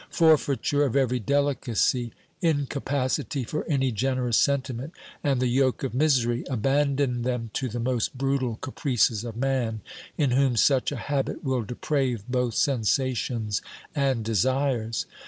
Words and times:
Forfeiture 0.09 0.83
of 0.83 0.95
every 0.95 1.19
delicacy, 1.19 2.11
incapacity 2.41 3.43
for 3.43 3.63
266 3.65 3.67
OBERMANN 3.67 3.83
any 3.83 3.91
generous 4.23 4.37
sentiment, 4.37 4.93
and 5.23 5.39
the 5.39 5.45
yoke 5.47 5.83
of 5.83 5.93
misery, 5.93 6.43
abandon 6.49 7.21
them 7.21 7.51
to 7.53 7.69
the 7.69 7.79
most 7.79 8.17
brutal 8.17 8.55
caprices 8.55 9.23
of 9.23 9.35
man, 9.37 9.81
in 10.17 10.31
whom 10.31 10.57
such 10.57 10.91
a 10.91 10.95
habit 10.95 11.43
will 11.43 11.61
deprave 11.61 12.23
both 12.27 12.55
sensations 12.55 13.61
and 13.93 14.25
desires. 14.25 15.05